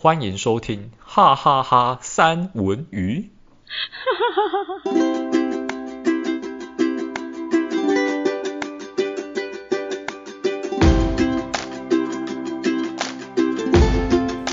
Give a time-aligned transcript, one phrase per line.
[0.00, 3.30] 欢迎收听哈哈哈三文鱼。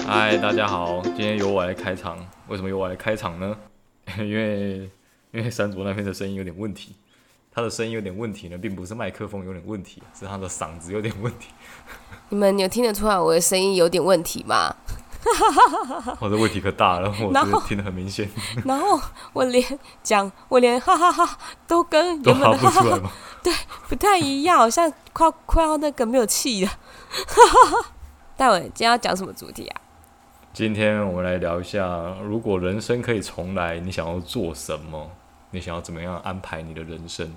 [0.08, 2.18] 嗨，大家好，今天由我来开场。
[2.48, 3.56] 为什么由我来开场呢？
[4.18, 4.90] 因为
[5.32, 6.96] 因为山竹那边的声音有点问题。
[7.52, 11.50] 他的声音有点问题呢，并不是麦克风有点问题，是他的嗓子有点问题。
[12.30, 14.76] 你们有听得出来我的声音有点问题吗？
[16.20, 18.30] 我的问题可大了，我觉得听得很明显。
[18.66, 19.00] 然后
[19.34, 23.12] 我连讲，我连哈哈哈都跟原本的哈哈哈
[23.44, 23.54] 对
[23.88, 26.72] 不太一样，好像快快要那个没有气了。
[28.38, 29.82] 大伟，今天要讲什么主题啊？
[30.54, 35.12] 今天我们来聊一下，如果人生可以重来，你想要做什么？
[35.52, 37.34] 你想要怎么样安排你的人生？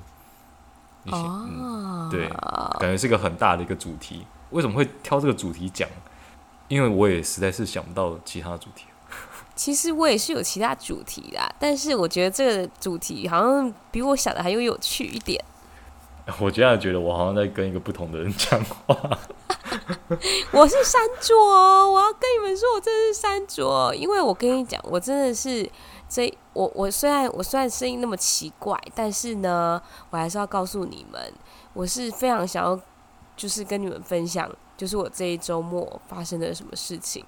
[1.05, 1.49] 你想、oh.
[1.49, 2.29] 嗯，对，
[2.81, 4.27] 感觉是个很大的一个主题。
[4.51, 5.89] 为什么会挑这个主题讲？
[6.69, 8.85] 因为我也实在是想不到其他主题。
[9.57, 15.45] 其实我也是有其他主题的，但是我觉得这个主题好像比我想的还要有趣一点。
[16.39, 19.19] 我现在觉得我好像在跟一个不同的人讲话。
[20.53, 21.37] 我是山卓，
[21.91, 25.69] 我要跟你们说，我真的是山卓，因为我跟你讲，我真的是。
[26.11, 31.33] 所以我我虽然我虽然声音那么奇怪，但是呢，我还是要告诉你们，
[31.75, 32.81] 我是非常想要，
[33.37, 37.23] 就是跟你们分享，就是我这一周末发生了什么事情。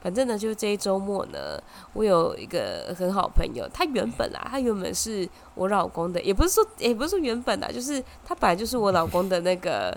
[0.00, 1.60] 反正呢，就是这一周末呢，
[1.92, 9.96] 我有一个很好朋友，他原本啊，他原本是我老公的，也不是说也不是说原本啊，就是他本来就是我老公的那个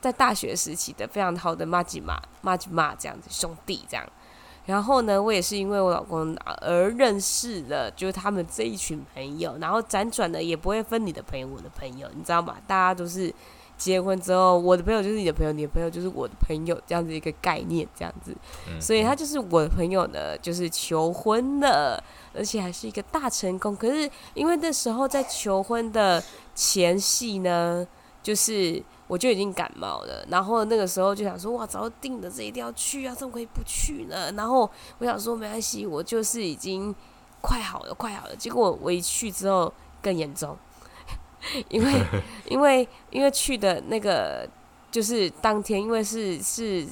[0.00, 4.06] 在大学时期的非常好的麻吉嘛麻吉嘛这样子兄弟这样。
[4.66, 9.56] 然后呢，我也是因为我老公而认识了，就是他们这一群朋友。
[9.58, 12.56] 然后辗转的也不会分你的朋友，我的朋友，你知道吗？
[12.66, 13.32] 大家都是
[13.78, 18.36] 结婚之后，我的朋友就是你的朋友，你的朋友就是我的朋友，这样子一个概念，这样子。
[18.78, 22.02] 所以他就是我的朋友呢，就是求婚了，
[22.34, 23.74] 而且还是一个大成功。
[23.74, 26.22] 可是因为那时候在求婚的
[26.54, 27.86] 前戏呢，
[28.22, 28.82] 就是。
[29.08, 34.30] 我就已经感冒了，然后那个时候就想说，哇，早定的这一定要去啊，怎么可以不去呢？
[34.32, 36.94] 然后我想说，没关系，我就是已经
[37.40, 38.36] 快好了，快好了。
[38.36, 39.72] 结果我一去之后
[40.02, 40.54] 更严重，
[41.68, 42.02] 因为
[42.46, 44.48] 因为因为去的那个
[44.90, 46.86] 就是当天，因为是是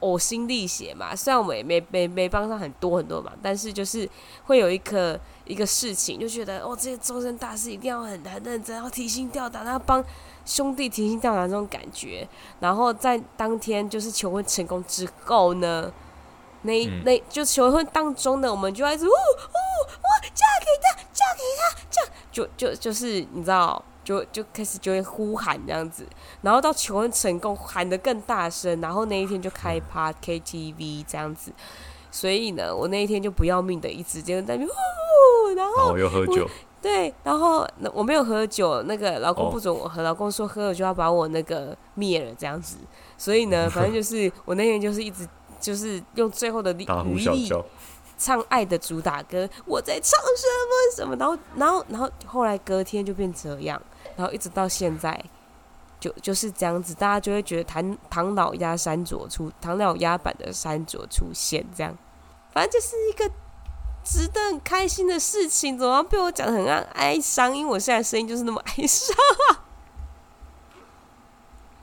[0.00, 4.08] 呕心沥血嘛，虽然我们也没没没帮上很多很多忙，但是就是
[4.44, 10.04] 会有一个一个事情，就觉得哦，这些终身大事一定要很很认真，要提心吊胆，然后帮。
[10.46, 12.28] 兄弟提心吊胆这种感觉，
[12.60, 15.90] 然后在当天就是求婚成功之后呢，
[16.64, 19.10] 那那就求婚当中呢，我们就开始呜
[22.34, 26.04] 就就就是你知道，就就开始就会呼喊这样子，
[26.42, 31.52] 然后到求婚成功喊得更大声，然后那一天就开趴 KTV 这样子，
[32.10, 36.50] 所以呢，我那一天就不要命的一直就在那边呜，然后又喝酒。
[36.82, 42.76] 对，然后我没有喝酒，那个老公不准我喝，老公说喝了就要把我那个灭了这样子，
[43.16, 45.26] 所以呢，反正就是我那天就是一直
[45.58, 47.48] 就是用最后的力力
[48.16, 53.80] 唱爱的主打歌，我在唱什么什么，然后然后然后后来隔天就变这样，
[54.16, 55.24] 然后一直到现在
[55.98, 61.96] 就就是这样子，大家就会觉得唐唐老鸭山卓出唐老鸭版的山卓出现这样，
[62.52, 63.30] 反正就是一个。
[64.06, 67.56] 值得很开心的事情，怎么被我讲得很哀伤？
[67.56, 69.16] 因为我现在声音就是那么哀伤。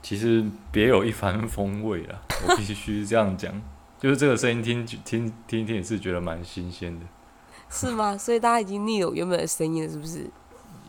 [0.00, 3.52] 其实别有一番风味啊，我必须这样讲，
[4.02, 7.06] 就是这个声音听听听听也是觉得蛮新鲜的。
[7.70, 8.14] 是吗？
[8.18, 10.28] 所以大家已经腻了我原本的声音了，是不是？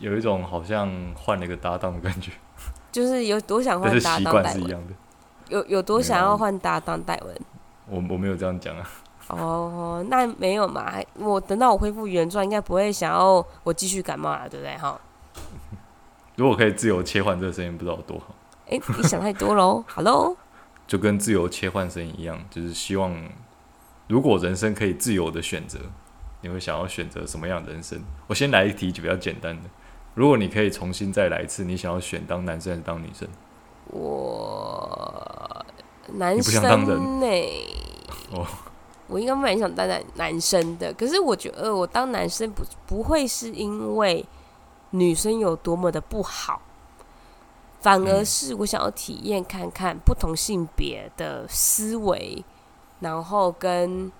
[0.00, 2.32] 有一种好像换了一个搭档的感觉。
[2.90, 4.92] 就是有多想换搭档，习惯是一样的。
[5.48, 7.40] 有有多想要换搭档戴文？
[7.86, 8.90] 我我没有这样讲啊。
[9.28, 10.94] 哦，那没有嘛？
[11.14, 14.76] 我等到我恢复原状，应该不会想要我继续感冒了，对不对？
[14.76, 15.00] 哈。
[16.34, 18.34] 如果可以自由切换这个声音，不知道多好。
[18.66, 19.84] 哎、欸，你想太多喽。
[19.94, 20.36] Hello，
[20.86, 23.14] 就跟自由切换声音一样，就是希望，
[24.08, 25.78] 如果人生可以自由的选择，
[26.42, 28.02] 你会想要选择什么样的人生？
[28.26, 29.70] 我先来一题就比较简单的，
[30.14, 33.28] 如果你可以重新再来一次，你想要选当男生还是当女生？
[33.88, 35.66] 我
[36.14, 36.34] 男生、欸。
[36.36, 36.98] 你不想当人
[38.32, 38.46] 哦。
[39.06, 44.24] 我应该蛮想当男男生的，可是我觉得我当男生不不会是因为
[44.90, 46.62] 女生有多么的不好，
[47.84, 52.42] 反而是我想要体验看看不同性别的思维，
[53.00, 54.10] 然后跟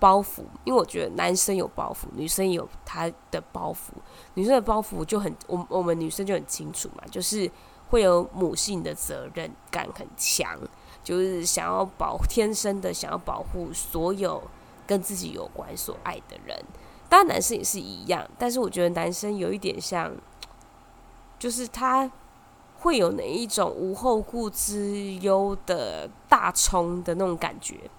[0.00, 3.92] 包袱，因为我觉得男生有包袱，女生有她的包袱，
[4.34, 7.48] 女生的包袱就很，我我们女生就很清楚嘛，就是
[7.90, 10.58] 会有母性的责任感很强。
[11.04, 14.42] 就是想要保天生的想要保护所有
[14.84, 16.60] 跟自己有关所爱的人。
[17.08, 20.12] 当然男生也是一样，但是我觉得男生有一点像，
[21.38, 22.10] 就是他
[22.78, 27.90] 会有哪一种无后顾之忧的大冲的那种感觉。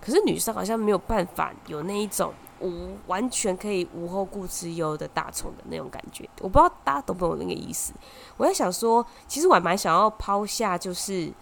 [0.00, 6.28] 可是女生好像没有办法有那一种无完全可以无后顾之忧的大冲的那种感觉。
[6.40, 7.92] 我不知道大家懂不懂那个意思。
[8.36, 11.32] 我在想说，其实我还蛮想要抛下就是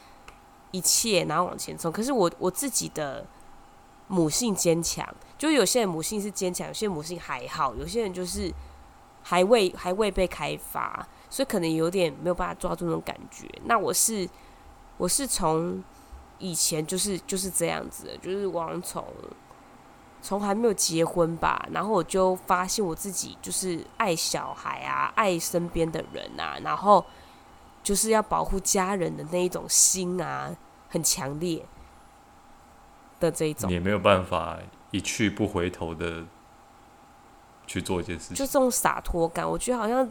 [0.72, 1.90] 一切，然后往前冲。
[1.90, 3.26] 可是我我自己的
[4.08, 5.06] 母性坚强。
[5.38, 8.52] 就有些人母性是坚强，有些母性还好，有些人就是
[9.30, 13.46] 还未还未被开发，所以可能有点没有办法抓住那种感觉。
[13.66, 14.28] 那我是
[14.96, 15.80] 我是从
[16.40, 19.06] 以前就是就是这样子的，就是往从
[20.20, 27.04] 从还没有结婚吧，然后我就发现我自己就是爱小孩啊，爱身边的人啊，然后
[27.84, 30.52] 就是要保护家人的那一种心啊，
[30.88, 31.64] 很强烈
[33.20, 34.58] 的这一种，也没有办法。
[34.90, 36.24] 一去不回头的
[37.70, 40.10] 去做一件事情，就这种洒脱感，我觉得好像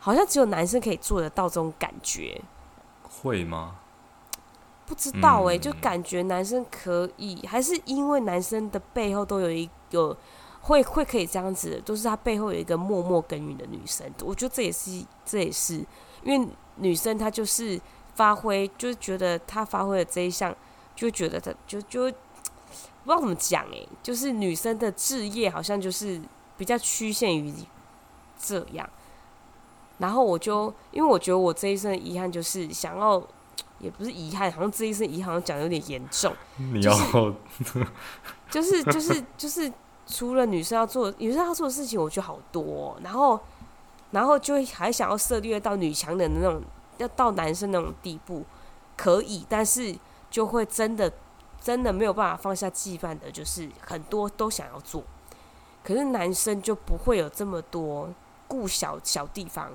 [0.00, 2.40] 好像只有男生可以做得到这种感觉，
[3.08, 3.76] 会吗？
[4.84, 10.16] 不知道哎、欸，嗯、就感觉男生可以，还是因为男生的背后都有一个
[10.62, 14.04] 会会可以这样子的，都是他背后有一个默默耕耘的女生。
[14.24, 15.74] 我觉得这也是这也是
[16.24, 17.80] 因为女生她就是
[18.16, 20.52] 发挥，就是觉得她发挥的这一项，
[20.96, 22.12] 就觉得她就就。
[23.04, 26.20] 不知道怎么讲哎，就是女生的志业好像就是
[26.56, 27.52] 比较趋限于
[28.40, 28.88] 这样，
[29.98, 33.22] 然后我就因为我觉得我这一生的遗憾就是想要，
[33.78, 36.34] 也不是遗憾，好像这一生遗憾讲的有点严重。
[36.56, 36.92] 你要
[38.50, 39.72] 就是就是就是就是
[40.06, 43.40] 除了女生要做女生要做的事情，我觉得好多哦，然后
[44.10, 46.62] 然后就还想要涉猎到女强人的那种，
[46.98, 48.44] 要到男生那种地步，
[48.96, 49.94] 可以，但是
[50.30, 51.12] 就会真的。
[51.58, 55.02] 真的没有办法放下羁绊的，就是很多都想要做，
[55.86, 58.12] 可是男生就不会有这么多
[58.48, 59.70] 顾小小地方，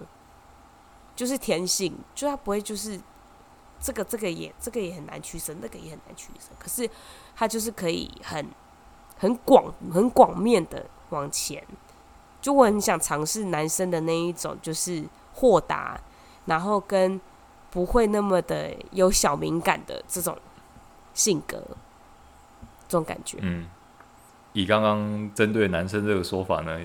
[1.15, 2.99] 就是天性，就他不会就是
[3.79, 6.89] 这个这个也这个也很难取舍，那个也很难取舍，可是
[7.35, 8.45] 他就是可以很
[9.17, 11.65] 很广很广面的往前，
[12.41, 15.03] 就我很想尝试男生的那一种，就是
[15.33, 15.97] 豁达，
[16.45, 17.21] 然后跟
[17.69, 20.37] 不会那么的有小敏感的这种。
[21.13, 21.61] 性格，
[22.87, 23.37] 这种感觉。
[23.41, 23.67] 嗯，
[24.53, 26.79] 以刚刚针对男生这个说法呢，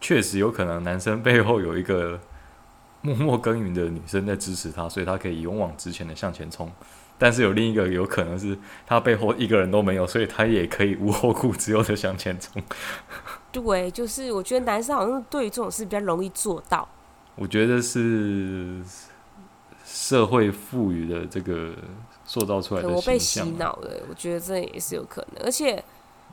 [0.00, 2.18] 确实有可能男生背后有一个
[3.02, 6.70] 默默耕耘的女生在支持他，所以他可以勇往直前的向前冲。
[7.18, 12.62] 但是有另一个有可能是他背后一个人都没有，所以他也可以无后顾之忧的向前冲。
[13.52, 16.88] 对，就是我觉得男生好像对于这种事比较容易做到。
[17.34, 18.80] 我觉得是
[19.84, 21.72] 社会赋予的这个。
[22.28, 25.80] 塑造出来的，我被洗脑了，我觉得这也是有可能，而且，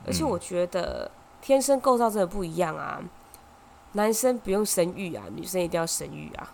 [0.06, 1.10] 而且我觉得
[1.40, 3.02] 天生构造真的不一样啊。
[3.92, 6.52] 男生不用生育啊，女生一定要生育啊。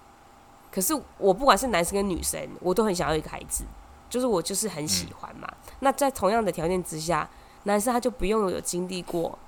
[0.70, 3.64] 可是我不管是男生跟女生，我都很想要一个孩子，
[4.08, 5.48] 就是我就是很喜欢嘛。
[5.50, 7.28] 嗯、那在同样的条件之下，
[7.62, 9.38] 男生他就不用有经历过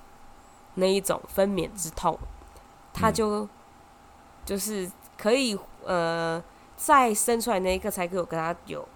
[0.75, 2.17] 那一种分娩之痛，
[2.93, 3.47] 他就
[4.43, 6.43] 就是可以呃，
[6.75, 8.87] 在生出来那一刻才可以有跟他有。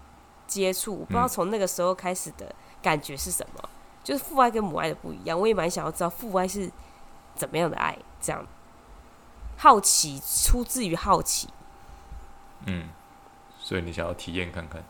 [0.47, 3.69] 接触，我不知道从那个时候开始的感觉是什么，嗯、
[4.07, 5.38] 就是父爱跟母爱的不一样。
[5.38, 6.72] 我也蛮想要知道父爱是
[7.36, 8.41] 怎么样的爱，这样
[9.58, 11.50] 好奇出自于好奇。
[12.67, 12.88] 嗯，
[13.60, 14.81] 所以你想要体验看看？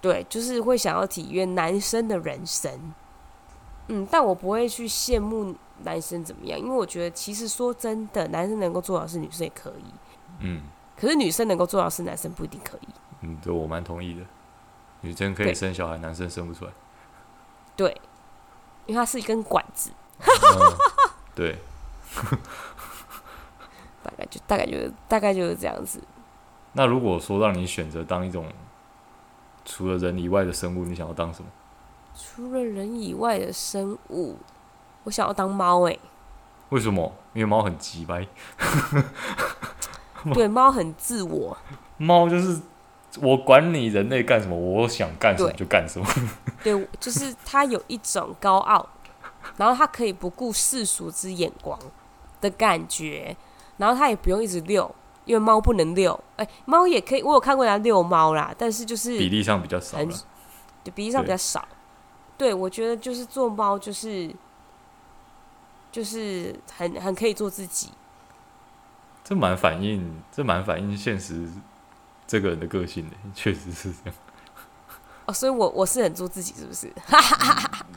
[0.00, 2.94] 对，就是会想要体验男生的人生。
[3.88, 9.94] 嗯，但我不会去羡慕男生怎么样，因为我觉得其实说真的，男生能够做到的事，女生也可以。
[10.38, 10.62] 嗯，
[10.96, 12.88] 可是女生能够做到的事，男生不一定可以。
[13.22, 14.24] 嗯，对我蛮同意的。
[15.00, 16.70] 女生可以生小孩，男生生不出来。
[17.76, 18.00] 对，
[18.88, 19.92] 因为它是一根管子。
[20.20, 20.76] 嗯、
[21.32, 21.56] 对，
[24.02, 26.02] 大概就大概就是大概就是这样子。
[26.72, 28.50] 那如果说让你选择当一种
[29.64, 31.48] 除了人以外的生物，你想要当什么？
[32.16, 34.36] 除了人以外的生物，
[35.04, 35.86] 我想要当猫。
[35.88, 35.96] 哎，
[36.70, 37.14] 为什么？
[37.34, 38.26] 因为猫很急掰。
[40.34, 41.56] 对，猫很自我。
[41.96, 42.60] 猫就是。
[43.22, 46.06] 我管你人类干什么，我想干什么就干什么。
[46.62, 48.86] 对，就是他有一种高傲，
[49.56, 51.78] 然后他可以不顾世俗之眼光
[52.40, 53.34] 的感觉，
[53.78, 56.12] 然后他也不用一直遛，因为猫不能遛。
[56.36, 59.96] 哎、欸，猫也可以，我有看过人家遛猫啦，但是就是比例上比较少，
[60.84, 61.66] 对，比例上比较少。
[62.36, 64.30] 对，对，我觉得就是做猫就是
[65.90, 67.90] 就是很很可以做自己，
[69.24, 71.48] 这蛮反映，这蛮反映现实。
[72.28, 74.14] 这个人的个性呢，确实是这样。
[75.24, 76.92] 哦，所以我我是很做自己，是不是？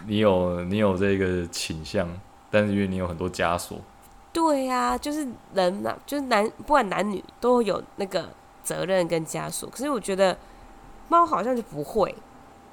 [0.07, 2.09] 你有你有这个倾向，
[2.49, 3.77] 但是因为你有很多枷锁。
[4.33, 8.29] 对呀、啊，就是人嘛、啊，就是男不管男女都有那个
[8.63, 9.69] 责任跟枷锁。
[9.69, 10.37] 可是我觉得
[11.09, 12.15] 猫好像就不会，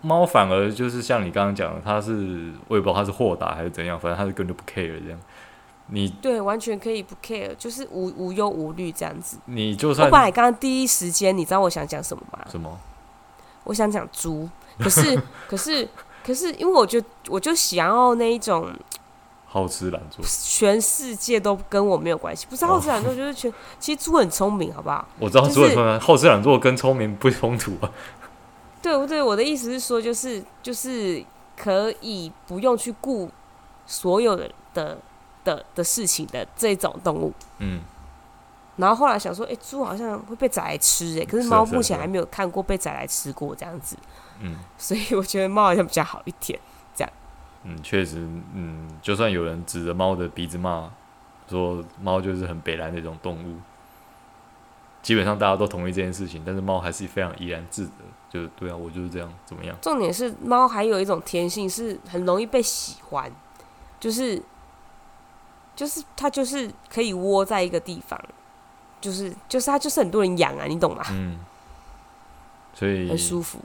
[0.01, 5.19] 猫反而就是像你刚刚讲的，它是我也不知道它是豁达还是怎样，反正它是根本就不 care 这样。
[5.91, 9.39] 你对完全可以不 care，就是无无忧无虑这样子。
[9.47, 12.39] 你就算我本来刚刚第一时间，你知道我想讲什么吗？
[12.51, 12.79] 什么？
[13.65, 15.89] 我想讲猪，可是可是
[16.25, 18.71] 可是，因为我就我就想要那一种。
[19.51, 22.47] 好吃懒做，全世界都跟我没有关系。
[22.51, 25.09] 不是好吃懒做，就是全其实猪很聪明，好不好？
[25.19, 27.91] 我知道猪很聪明，好吃懒做跟聪明不冲突啊。
[28.83, 29.23] 对不对？
[29.23, 31.25] 我的意思是说，就是就是
[31.57, 33.31] 可以不用去顾
[33.87, 34.99] 所有的的
[35.45, 37.33] 的的事情的这种动物。
[37.59, 37.81] 嗯。
[38.77, 43.97] 然后后来想说，哎，猪好像会被宰来吃，哎，可是猫目前还没有看过被宰来吃过这样子。
[44.41, 44.57] 嗯。
[44.79, 46.59] 所以我觉得猫好像比较好一点。
[46.95, 47.13] 这样
[47.65, 48.19] 嗯，确实，
[48.55, 50.89] 嗯，就算有人指着猫的鼻子骂，
[51.49, 53.57] 说猫就是很北烂那种动物，
[55.03, 57.93] 基本上大家都同意这件事情，但是猫还是非常怡然自得，
[58.31, 59.77] 就是对啊，我就是这样，怎么样？
[59.83, 63.31] 重点是猫还有一种天性是很容易被喜欢，
[63.99, 64.41] 就是
[65.79, 68.21] 就是它就是可以窝在一个地方，
[69.01, 71.05] 就是就是它就是很多人养啊，你懂吗？
[71.13, 71.39] 嗯，
[72.75, 73.61] 所以很舒服。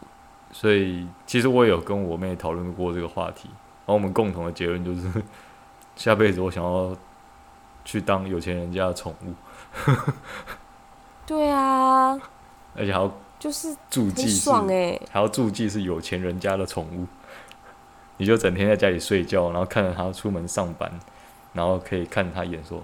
[0.51, 3.50] 所以其实我也有跟我妹讨论过这个话题。
[3.50, 5.24] 然后我们共同的结论就是，
[5.96, 6.96] 下辈子我想要
[7.84, 9.34] 去当有钱人家的宠物。
[11.25, 12.12] 对啊，
[12.75, 14.51] 而且还要就是注记是，
[15.12, 17.08] 还要住记是有钱人家的宠物。
[18.17, 21.00] 你就整天在家里睡觉，然后看着他出门上班，
[21.53, 22.83] 然后可以看他演说：“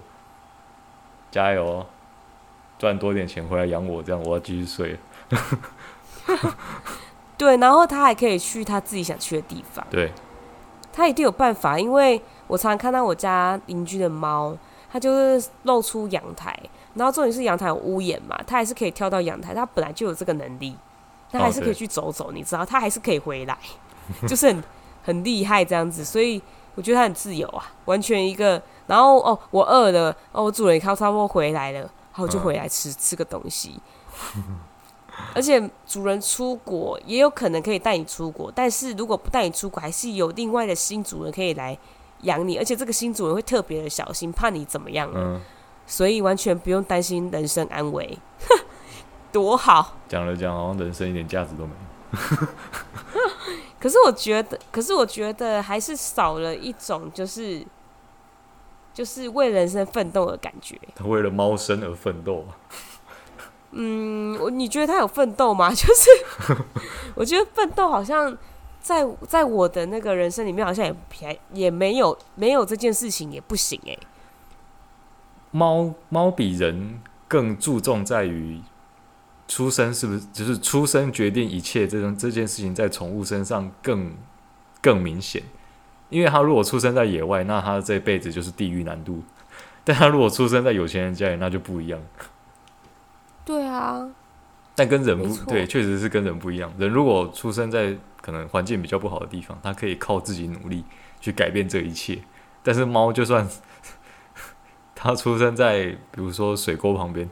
[1.30, 1.84] 加油，
[2.78, 4.98] 赚多点钱回来养我。”这样我要继续睡。
[7.36, 9.86] 对，然后他还可以去他自己想去的地方。
[9.90, 10.12] 对。
[10.92, 14.54] 他一定有办法，因为我常常看到我家邻居的猫，
[14.92, 16.54] 它就是露出阳台，
[16.94, 20.76] 然后重点是阳台有屋檐嘛，它还是可以跳到阳台，它本来就有这个能力，
[21.30, 23.56] 它还是可以去走走，你知道，它还是可以回来，
[24.26, 24.64] 就是很
[25.04, 26.42] 很厉害这样子，所以
[26.80, 33.78] 我觉得他很自由啊，完全一个，然后哦，我饿了，哦，我主人靠差不多回来了，然后我就回来吃吃个东西。
[35.36, 41.76] 而且主人出国也有可能可以带你出国，但是如果不带你出国，还是有另外的新主人可以来
[42.22, 45.38] 养你，而且这个新主人会特别的小心，怕你怎么样，嗯，
[45.86, 48.18] 所以完全不用担心人身安危，
[49.30, 49.96] 多好！
[50.08, 52.48] 讲了讲，好像人生一点价值都没有。
[53.80, 57.64] 可是我觉得，可是我觉得还是少了一种，就是
[58.92, 60.78] 就是为人生奋斗的感觉。
[60.94, 62.46] 他为了猫生而奋斗。
[63.72, 65.70] 嗯，我你觉得他有奋斗吗？
[65.74, 66.10] 就是
[67.14, 68.36] 我觉得奋斗好像
[68.80, 73.96] 在在我的那个人生里面，好像也也也没有没有这件事情也不行哎。
[75.52, 78.60] 猫猫比人更注重在于
[79.50, 80.20] 出生是不是？
[80.32, 84.12] 就是出生决定一切，这种这件事情在宠物身上更
[84.80, 85.42] 更明显。
[86.08, 89.14] 因为它如果出生在野外，那它这辈子就是地狱难度；
[89.82, 92.00] 但它如果出生在有钱人家里，那就不一样。
[93.44, 94.08] 对啊，
[94.76, 96.72] 但跟人不对，确实是跟人不一样。
[96.78, 100.84] 人如果出生在可能环境比较不好的地方，他可以靠自己努力
[101.20, 102.20] 去改变这一切。
[102.62, 103.48] 但是猫就算
[104.94, 107.28] 它出生在比如说水沟旁边，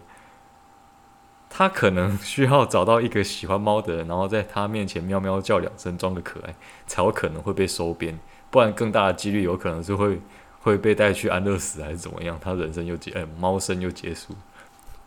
[1.59, 6.55] 它可能需要找到一个喜欢猫的人，然后在他面前喵喵叫两声，装个可爱，
[6.87, 8.17] 才有可能会被收编。
[8.49, 10.21] 不然更大的几率有可能是会
[10.63, 14.37] 会被带去安乐死还是怎么样，他人生又结，哎，猫生又结束。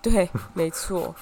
[0.01, 1.15] 对，没错，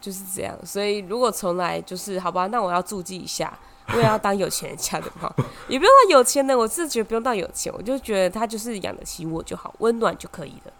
[0.00, 0.58] 就是这样。
[0.66, 3.56] 所以如果从来就是好吧，那我要注记一下，
[3.92, 5.32] 我也要当有钱人家的猫，
[5.68, 10.72] 也不用到有钱的，我是觉得不用到有钱，我就觉得他就是养得起我就好，温暖就可以了。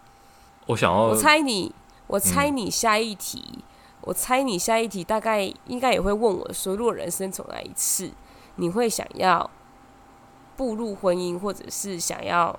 [0.65, 1.73] 我想要，我猜你，
[2.07, 3.63] 我猜你下一题，嗯、
[4.05, 8.09] 我猜你下一题大概应该也会问我说，如果人生重来一次，
[8.55, 9.51] 你会想要
[10.55, 12.57] 步入婚姻，或者是想要？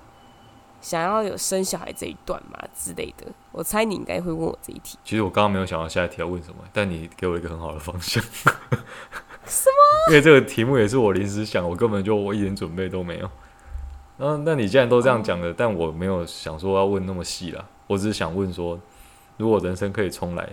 [0.79, 4.95] 想要有生小孩这一段嘛之类的，我猜你应该会问我这一题。
[5.03, 8.23] 其实我刚刚没有想到下一题要问什么，但你给我一个很好的方向。
[9.43, 9.81] 什么？
[10.09, 13.29] 因为这个题目也是我临时想，我根本就我一点准备都没有。
[14.19, 17.65] 嗯那你既然都这样讲了，但我没有想说要问那么细啦。
[17.87, 18.79] 我只是想问说，
[19.37, 20.47] 如果人生可以重来，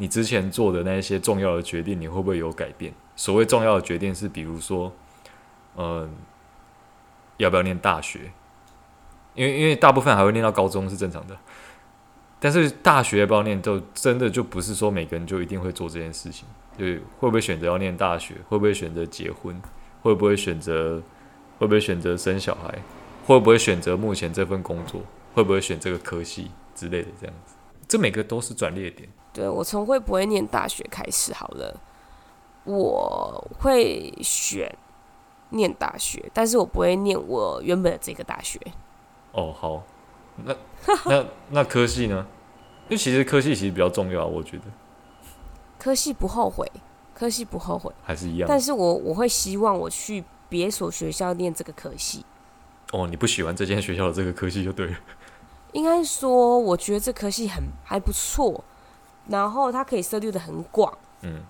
[0.00, 2.90] 你之前做的那些重要的决定，你会不会有改变？
[3.14, 4.90] 所谓重要的决定是，比如说，
[5.76, 6.10] 嗯，
[7.36, 8.32] 要不要念大学？
[9.34, 11.36] 因为因为大部分还会念到高中是正常的，
[12.40, 16.48] 但是大学要不要念，就真的就不是说每个人就一定会做这件事情。
[16.78, 18.36] 对，会不会选择要念大学？
[18.48, 19.60] 会不会选择结婚？
[20.00, 21.02] 会不会选择？
[21.58, 22.78] 会不会选择生小孩？
[23.26, 25.02] 会不会选择目前这份工作？
[25.34, 27.08] 会不会选这个科系之类的？
[27.20, 27.54] 这样子，
[27.86, 29.06] 这每个都是转捩点。
[29.32, 31.74] 对，我从会不会念大学开始好了，
[32.64, 34.74] 我会选
[35.50, 38.60] 念大学，但是我不会念我原本的这个大学。
[39.32, 39.82] 哦，好，
[40.44, 40.56] 那
[41.06, 42.26] 那那科系呢？
[42.88, 44.64] 因为其实科系其实比较重要，我觉得。
[45.78, 46.66] 科系不后悔，
[47.14, 48.48] 科系不后悔，还是一样。
[48.48, 52.24] 但是我我会希望我去别所学校念这个科系。
[52.92, 54.96] 哦，你不喜欢这间学校的这个科系就对了。
[55.72, 58.64] 应该说，我觉得这科系很还不错，
[59.28, 61.42] 然后它可以涉猎的很广，嗯，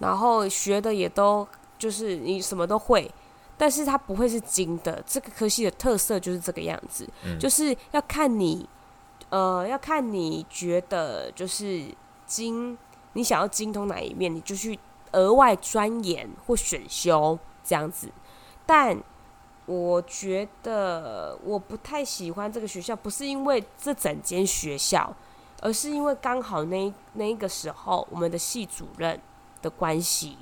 [0.00, 1.46] 然后学的也都
[1.78, 3.10] 就是你什么都会，
[3.56, 5.02] 但是它不会是精的。
[5.06, 8.68] 这个科系的特色就是这个样子，嗯，就是要看你，
[9.30, 11.84] 呃，要看你觉得就是
[12.26, 12.76] 精。
[13.12, 14.78] 你想要精通哪一面，你就去
[15.12, 18.10] 额外钻研或选修这样子。
[18.66, 18.94] 但
[19.64, 25.10] 我觉得我不太喜欢这个学校，不是因为这整间学校，
[25.60, 29.20] 而是因为刚好那那一个时候，我们的系主任
[29.62, 30.36] 的关系。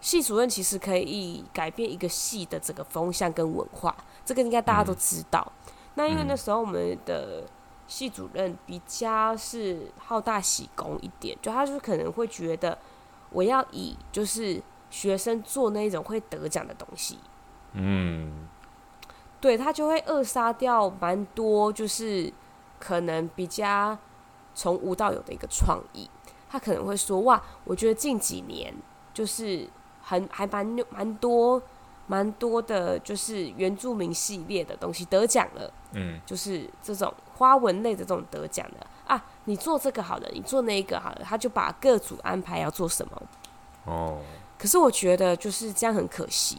[0.00, 5.44] 系主任其实可以改变一个系的整个风向跟文化，这个应该大家都知道。
[5.66, 7.44] 嗯、那因为那时候我们的。
[7.88, 12.76] 系主任比较是好大喜功一点，就他就可能会觉得
[13.30, 14.60] 我要以就是
[14.90, 17.16] 学生做那种会得奖的东西，
[17.74, 18.48] 嗯，
[19.40, 22.32] 对，他就会扼杀掉蛮多就是
[22.80, 23.96] 可能比较
[24.56, 26.10] 从无到有的一个创意。
[26.50, 28.74] 他可能会说哇，我觉得近几年
[29.14, 29.68] 就是
[30.02, 31.62] 很还蛮蛮多
[32.08, 37.14] 蛮多的，就是原住民系列的东西得奖了，嗯，就是这种。
[37.38, 43.22] 花纹类的这种得奖的啊，你做这个好了，你做那个好了，他就把各组安排要做什么。
[43.84, 44.22] 哦。
[44.56, 46.56] 可是我觉得就是这样很可惜，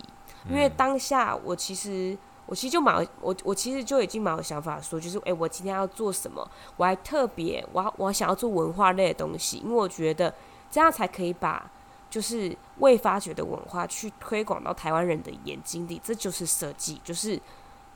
[0.47, 2.15] 因为当下我其实
[2.47, 10.33] 我其实就蛮我我其实就已经蛮有想法说，就是诶、欸，我今天要做什么，我还特别我我想要做文化类的东西，因为我觉得
[10.71, 11.69] 这样才可以把
[12.09, 17.39] 就是未发掘的文化去推广到台湾人的眼睛里，这就是设计，就是。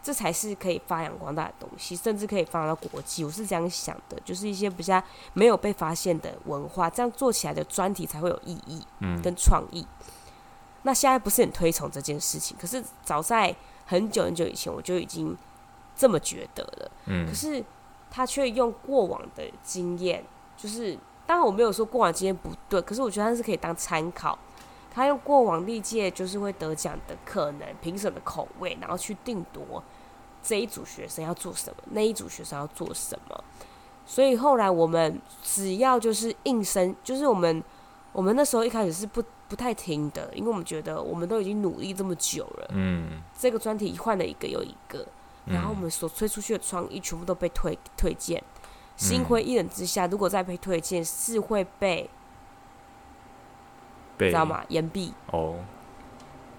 [0.04, 3.24] 这才是可以发扬光大的东西，甚至可以放到国际。
[3.24, 5.00] 我是这样想的，就是一些比较
[5.34, 9.86] 没有被发现的文化，这样做起来的专题才会有意义，嗯，跟创意。
[10.82, 15.38] 那现在不是很推崇这件事情，可是早在很久很久以前，我就已经
[15.96, 16.92] 这么觉得了。
[17.06, 17.64] 嗯，可是
[18.10, 20.24] 他却用过往的经验，
[20.58, 24.38] 就是当然我没有说过往经验不对，可是我觉得他是可以当参考。
[24.94, 29.82] 他用过往历届就是会得奖的可能评审的口味，然后去定夺
[30.44, 33.44] 这一组学生要做什么，那一组学生要做什么。
[34.06, 37.64] 所以后来我们只要就是应声，就是我们
[38.12, 45.06] 我们那时候一开始是不不太听的，因为我们觉得我们都已经努力这么久了，嗯，这个专题换了一个又一个，
[45.44, 48.42] 然后我们所推出去的创意全部都被推推荐，
[48.96, 52.10] 心灰意冷之下，如果再被推荐是会被。
[54.18, 54.64] 知道吗？
[54.70, 55.56] 言毕哦，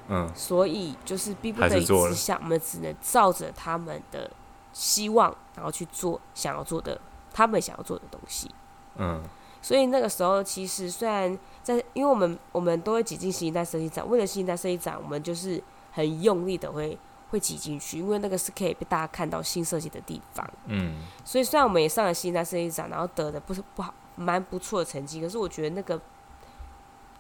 [0.09, 4.29] 嗯，所以就是逼不得已之下，我们只能照着他们的
[4.73, 7.01] 希望，然后去做想要做的，
[7.33, 8.51] 他们想要做的东西。
[8.97, 9.23] 嗯，
[9.63, 16.99] 所以那个时候，其实虽然在，因为我们我们都会挤进新一代设计展，为了新一代设计展，我们就是很用力的会
[17.31, 20.47] 会挤进去，因为那个是可以被大家看到新设计的地方。
[20.67, 25.99] 嗯，所以虽然我们也上了新一代设计展，然后得的不是不好，蛮不错的成绩，可是我觉得那个。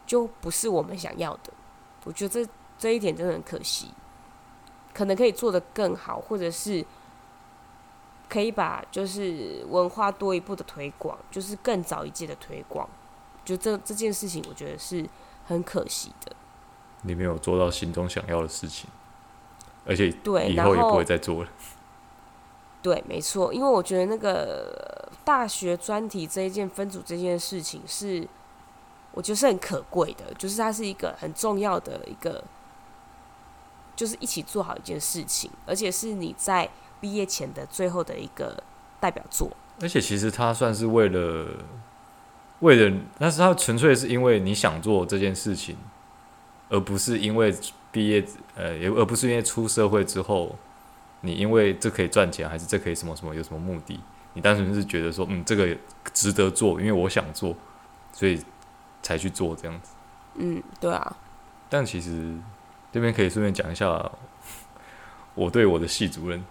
[0.04, 1.52] 就不是我们想要的，
[2.04, 3.88] 我觉得这这一点真的很可惜，
[4.92, 6.84] 可能可以做得更好，或者是
[8.32, 12.88] 可以把就是文化多一步的推广，就是更早一届的推广，
[13.44, 15.06] 就这这件事情，我觉得是
[15.46, 16.34] 很可惜的。
[17.02, 18.88] 你没有做到心中想要的事情，
[19.84, 21.50] 而且对，以后也不会再做了。
[22.80, 28.26] 对，没错，因为我觉得那个大学专题这一件分组这件事情是。
[29.14, 32.42] 我觉得是很可贵的，就是它是一个很重要的一个，
[33.94, 36.66] 就是一起做好一件事情，而且是你在
[37.02, 38.62] 毕业前的最后的一个
[38.98, 39.50] 代表作。
[39.82, 41.46] 而且其实他算是为了，
[42.60, 45.76] 为了，但是他纯粹是因为你想做这件事情，
[46.70, 47.54] 而不是因为
[47.90, 50.56] 毕业，呃，也而不是因为出社会之后，
[51.20, 54.00] 你因为这可以赚钱，还是这可以什么什么有什么目的？
[54.32, 55.76] 你单纯是觉得说，嗯，这个
[56.14, 57.54] 值得做，因为我想做，
[58.12, 58.40] 所以。
[59.04, 59.94] 才去做这样子，
[60.36, 61.16] 嗯，对啊。
[61.68, 62.36] 但其实
[62.92, 64.12] 这边可以顺便讲一下，
[65.34, 66.44] 我对我的系主任，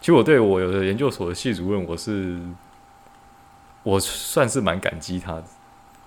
[0.00, 2.38] 其实我对我有的研究所的系主任，我是
[3.82, 5.44] 我算是蛮感激他的。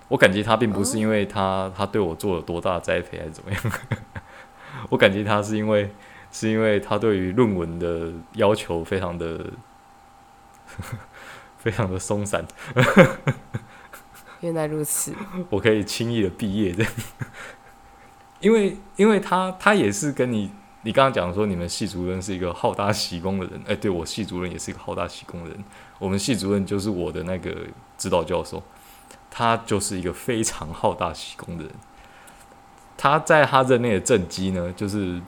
[0.08, 3.62] 我感激他，并不是因为他他对我做了多大的栽培还是怎么样，
[4.90, 5.90] 我感激他是因为
[6.32, 9.52] 是因为他对于论文的要求非常的
[11.58, 12.44] 非常的松散。
[14.40, 15.14] 原来如此，
[15.50, 16.84] 我可以轻易的毕业的，
[18.40, 20.50] 因为因为他他也是跟你
[20.82, 25.64] 你刚刚讲说你们系主任是一个好大喜功的人，哎，对，我系主任也是一个好大喜功的人，
[25.98, 27.54] 我们系主任就是我的那个
[27.98, 28.62] 指导教授。
[29.32, 31.72] 他就是一个非常好大喜功的人。
[32.96, 35.22] 他在他任内的政绩呢，就是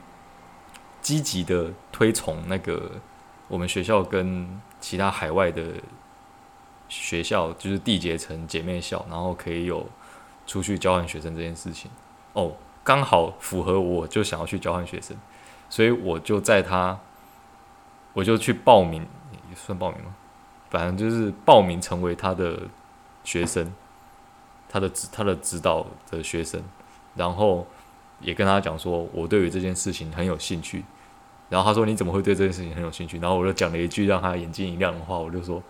[1.01, 2.91] 积极的推崇那个
[3.47, 5.63] 我们学校跟其他海外的
[6.89, 9.87] 学校，就是缔结成姐妹校，然后可以有
[10.45, 11.89] 出去交换学生这件事情。
[12.33, 12.51] 哦，
[12.83, 15.15] 刚好符合我就想要去交换学生，
[15.73, 16.99] 所以我就在他，
[18.13, 19.01] 我就去报名，
[19.49, 20.13] 也算报名吗？
[20.69, 22.59] 反正就是报名成为他的
[23.23, 23.73] 学生。
[24.69, 26.61] 他的指他的指导的学生，
[27.15, 27.65] 然后
[28.19, 30.85] 也跟他讲说，我对于这件事情很有兴趣。
[31.49, 35.61] 然后他说：“你怎么会对这件事情很有兴趣？”然后我就讲了一句让他眼睛一亮的话，我就说：“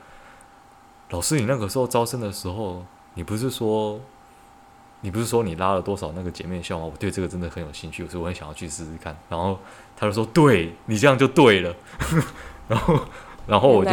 [1.12, 4.02] 老师，你那个时候招生的时候，你不是说
[5.04, 6.86] 你不是说你拉了多少那个姐妹校吗？
[6.86, 9.60] 我对这个真的很有兴趣，所以我很想要去试试看。”然后
[9.98, 11.76] 他就说：“对，你这样就对了。
[12.70, 13.00] ”然后
[13.46, 13.92] 然后我就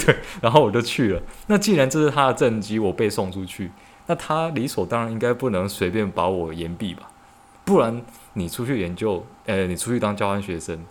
[0.00, 1.22] 对，然后我就去了。
[1.46, 3.70] 那既然这是他的政绩，我被送出去。
[4.06, 7.08] 那他理所当然应该不能随便把我延毕吧？
[7.64, 10.84] 不然你出去研究，呃、欸，你出去当交换学生，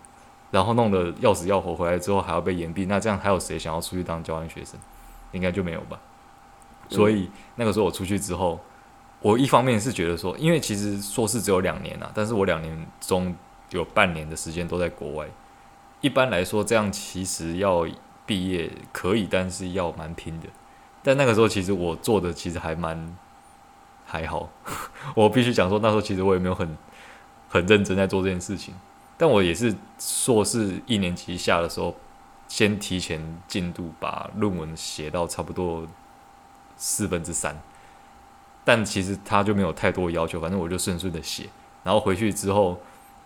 [0.50, 4.80] 然后弄得要死要活，回来之后还要被延毕，那这样还有谁想要出去当交换学生？
[5.32, 6.00] 应该就没有吧？
[6.88, 8.58] 所以那个时候我出去之后，
[9.20, 13.34] 我一方面是觉得说，因为其实硕士只有两年啊，但是我两年中
[13.70, 15.26] 有半年的时间都在国外。
[16.00, 17.84] 一般来说，这样其实要
[18.24, 20.46] 毕业可以，但是要蛮拼的。
[21.02, 23.16] 但那个时候，其实我做的其实还蛮
[24.06, 24.48] 还好。
[25.16, 26.78] 我必须讲说，那时候其实我也没有很
[27.48, 28.72] 很认真在做这件事情。
[29.16, 31.96] 但我也是硕士一年级下的时候，
[32.46, 35.84] 先提前进度把论文写到差不多
[36.76, 37.60] 四分之三。
[38.68, 41.48] 但其实他就没有太多要求，反正我就顺顺的写。
[41.82, 42.78] 然后回去之后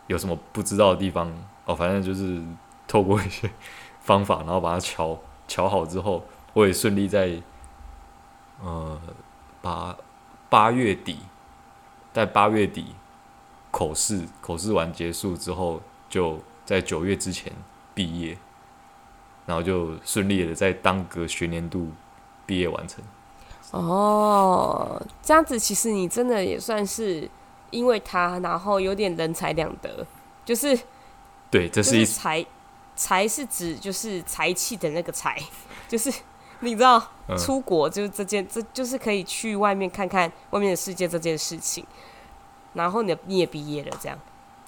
[0.06, 1.28] 有什么不知道的地方，
[1.64, 2.40] 哦，反正就是
[2.86, 3.50] 透过一些
[3.98, 7.42] 方法，然后把它乔乔好之后，我也顺利在。
[8.64, 8.96] 呃，
[9.60, 9.96] 八
[10.48, 11.18] 八月底，
[12.12, 12.94] 在八月底
[13.72, 17.52] 口试口试完结束之后，就在九月之前
[17.92, 18.38] 毕业，
[19.46, 21.90] 然后就顺利的在当个学年度
[22.46, 23.02] 毕业完成。
[23.70, 27.28] 哦，这样子其实你真的也算是
[27.70, 30.06] 因为他，然后有点人财两得，
[30.44, 30.78] 就是
[31.50, 32.44] 对，这是一财
[32.96, 35.38] 财是指就是财气的那个财，
[35.88, 36.12] 就是。
[36.64, 37.02] 你知道，
[37.36, 41.84] 出国就是这件，这就是可以去外面看看外面的世界这件事情。
[42.74, 44.16] 然后你你也毕业了，这样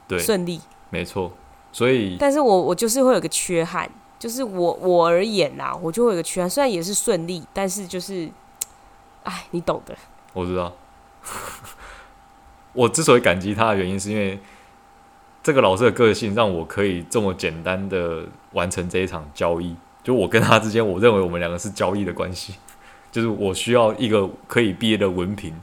[0.08, 1.30] 对顺利，没错。
[1.70, 6.50] 所以，但是我我就是会有个缺憾，就是我我而言呐，我就会有个缺憾。
[6.50, 8.28] 虽然也是顺利，但是就是，
[9.24, 9.94] 哎，你懂的。
[10.32, 10.72] 我知道。
[12.72, 14.38] 我之所以感激他的原因，是因为
[15.42, 19.76] 这个老师的个性，让我可以这么简单的完成这一场交易。
[20.02, 22.54] 就我跟他之间，我认为我们两个是交易的关系，
[23.12, 25.54] 就是我需要一个可以毕业的文凭，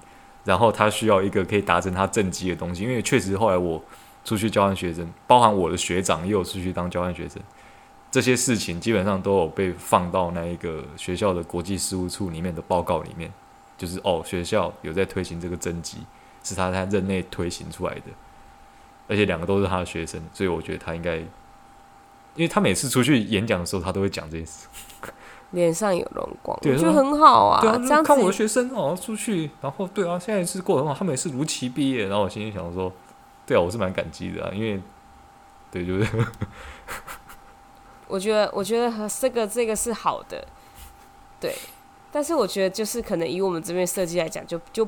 [0.46, 2.84] 然后他需要一个可以达成他政绩的东西。
[2.84, 3.84] 因为确实后来我
[4.24, 7.42] 出去交换学生，包含我的学长也有出去当交换学生，
[8.10, 13.32] 这些事情基本上都有被放到那一个学校的国际事务处里面的报告里面，
[13.82, 15.98] 就是哦，学校有在推行这个征集，
[16.44, 18.04] 是他在任内推行出来的，
[19.08, 21.18] 而且两个都是他的学生，所以我觉得他应该。
[22.36, 24.68] 因为他每次出去演讲的时候，他都会讲这件事。
[25.50, 27.60] 脸上有荣光，对，就很好啊。
[27.60, 32.06] 对啊，这样看我的学生哦，出去，然后对啊，现在是过得很好，他们也是如期毕业。
[32.08, 32.94] 然后我心里想说，
[33.46, 34.80] 对啊，我是蛮感激的啊，因为，
[35.72, 36.08] 对，就是。
[38.08, 40.48] 我觉得，我觉得这个这个是好的，
[41.38, 41.54] 对。
[42.12, 44.88] 但是我觉得，就是可能以我们这边设计来讲，就就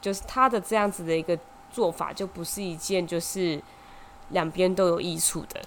[0.00, 1.38] 就是他的这样子的一个
[1.70, 3.60] 做法，就不是一件就是
[4.28, 5.60] 两边都有益处的。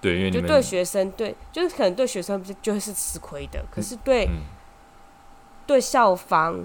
[0.00, 4.42] 对，因为就对学生，对，就是可能对学生就会是吃亏的，可是对、嗯、
[5.66, 6.58] 对校方，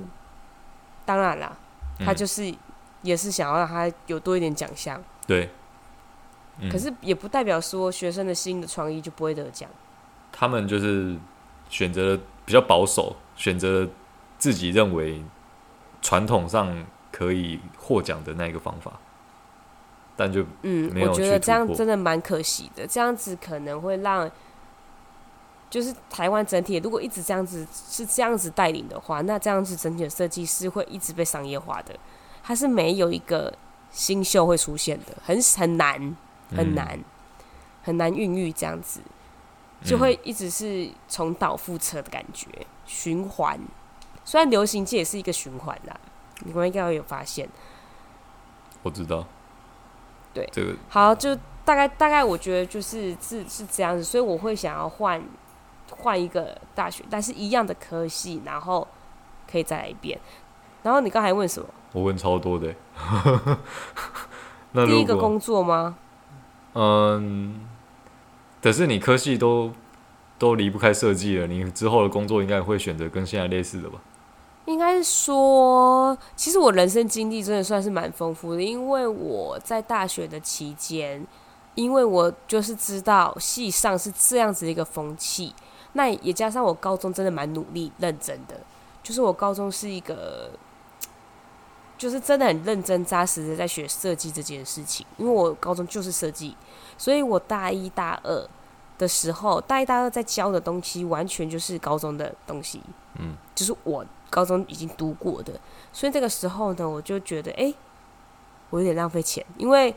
[1.06, 1.58] 当然啦，
[2.00, 2.54] 他就是
[3.02, 5.50] 也是想要让他有多一点奖项，对、
[6.60, 9.70] 嗯，可是也不代表说学生的新的创意就不会得奖。
[10.32, 11.18] 他们就是
[11.70, 13.88] 选择了比较保守，选择
[14.38, 15.24] 自己认为
[16.02, 18.94] 传统上可以获奖的那一个方法。
[20.18, 22.88] 但就嗯，我觉得这样真的蛮可惜的。
[22.88, 24.32] 这样子可能会让，
[25.70, 31.94] 就是台湾整体如果一直这样子是这样子带领的话，那这样子整体的设计师会一直被商业化的，
[32.42, 33.54] 它是没有一个
[33.92, 36.16] 新秀会出现的，很很难
[36.56, 37.04] 很难、嗯、
[37.84, 39.02] 很难孕育这样子，
[39.84, 42.48] 就会一直是重蹈覆辙的感觉，
[42.86, 43.60] 循环。
[44.24, 46.00] 虽然流行界也是一个循环啦，
[46.44, 47.50] 你们应该会有发现。
[48.84, 49.26] 我知道，
[50.34, 51.38] 对，这个好就。
[51.66, 55.20] 大概大概，我觉得就是是是这样子，所以我会想要换
[55.90, 58.88] 换一个大学，但是一样的科系，然后
[59.52, 60.20] 可以再来一遍。
[60.84, 61.68] 然后你刚才问什么？
[61.94, 62.72] 我问超多的。
[64.74, 65.98] 那 第一个工作吗？
[66.74, 67.68] 嗯，
[68.66, 69.72] 可是你科系都
[70.40, 74.00] 都离不开设计了，你之后的工作应该会选择跟现在类似的吧？
[74.66, 81.24] 应该说，其实我人生经历真的算是蛮丰富的，因为我在大学的期间。
[81.76, 85.54] 因为我就是知道系上是这样子的一个风气，
[85.92, 88.60] 那也加上我高中真的蛮努力认真的，
[89.04, 90.50] 就是我高中是一个，
[91.98, 95.06] 就是真的很认真扎实的在学设计这件事情。
[95.18, 96.56] 因为我高中就是设计，
[96.98, 98.48] 所以我大一大二
[98.98, 102.82] 的时候，大一大二在教的东西完全就是高中的东西，
[103.20, 105.60] 嗯，就是我高中已经读过的，
[105.92, 107.74] 所以这个时候呢，我就觉得，哎，
[108.70, 109.96] 我有点浪费钱，因为。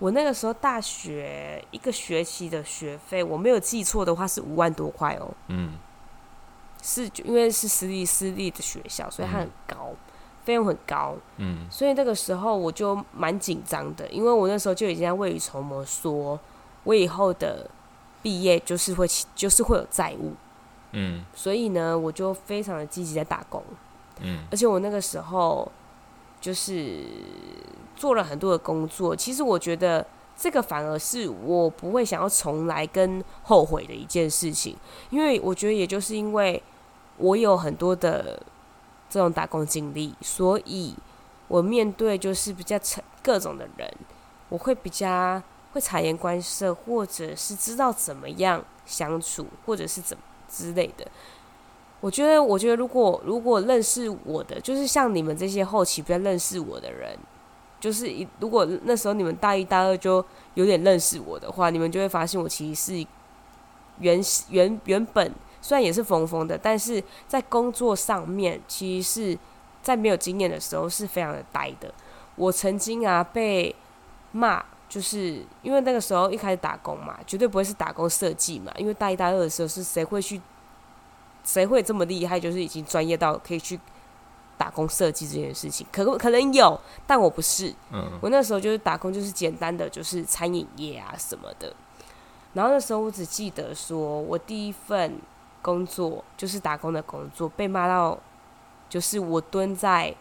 [0.00, 5.28] 我那个时候大学一个学期的学费，我没有记错的话是五万多块哦。
[5.48, 5.72] 嗯，
[6.80, 9.90] 是因为是私立私立的学校，所以它很高，
[10.48, 11.14] 费用很高。
[11.36, 16.40] 嗯，所以那个时候我就蛮紧张的，因为我那时候就已经在未雨绸缪，说
[16.84, 17.68] 我以后的
[18.22, 20.32] 毕业就是会就是会有债务。
[20.92, 23.62] 嗯，所以呢，我就非常的积极在打工。
[24.20, 25.70] 嗯，而且我那个时候
[26.40, 27.04] 就是。
[27.98, 30.06] 做了很多的工作，其实我觉得
[30.36, 34.76] 这个反而是我不会想要重来跟后悔的一件事情，
[35.10, 36.62] 因为我觉得也就是因为
[37.16, 38.40] 我有很多的
[39.08, 40.94] 这种打工经历，所以
[41.48, 43.92] 我面对就是比较成各种的人，
[44.48, 45.42] 我会比较
[45.72, 51.06] 会察言观色，或者是知道怎么样相处，或者是怎么之类的。
[52.00, 57.18] 我觉得，我觉得如果如果认识我的，就是像你们这些后期比较认识我的人。
[57.80, 63.06] 就是，如果那时候你们大一、大二就有点认识我的话，你们就会发现我其实是
[64.00, 69.38] 原原原本虽然也是疯疯的，但是在工作上面，其实是
[69.82, 71.92] 在没有经验的时候是非常的呆的。
[72.36, 73.74] 我曾经啊被
[74.32, 80.40] 骂，就是因为那个时候一开始打工嘛，绝对不会是打工设计嘛，因为大一、大二的时候是谁会去，
[81.44, 83.78] 谁会这么厉害，就是已经专业到可以去。
[84.58, 87.72] 打工设计这件事情，可可能有，但我不是。
[87.92, 91.72] 嗯，我那时候就是打工，就是简单的，就是餐饮业啊什么的。
[92.54, 95.20] 然后那时候我只记得说，我第一份
[95.62, 98.18] 工作就是打工的工作，被骂到，
[98.88, 100.14] 就是我蹲在